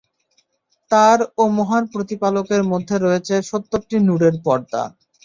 [0.91, 4.81] তার ও মহান প্রতিপালকের মধ্যে রয়েছে সত্তরটি নূরের পর্দা।